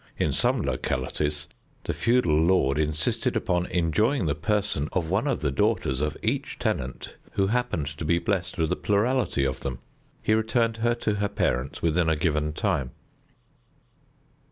In 0.17 0.33
some 0.33 0.63
localities 0.63 1.47
the 1.83 1.93
feudal 1.93 2.35
lord 2.35 2.79
insisted 2.79 3.35
upon 3.35 3.67
enjoying 3.67 4.25
the 4.25 4.33
person 4.33 4.89
of 4.93 5.11
one 5.11 5.27
of 5.27 5.41
the 5.41 5.51
daughters 5.51 6.01
of 6.01 6.17
each 6.23 6.57
tenant 6.57 7.17
who 7.33 7.45
happened 7.45 7.85
to 7.99 8.03
be 8.03 8.17
blessed 8.17 8.57
with 8.57 8.71
a 8.71 8.75
plurality 8.75 9.45
of 9.45 9.59
them. 9.59 9.77
He 10.23 10.33
returned 10.33 10.77
her 10.77 10.95
to 10.95 11.13
her 11.17 11.29
parents 11.29 11.83
within 11.83 12.09
a 12.09 12.15
given 12.15 12.51
time. 12.53 12.93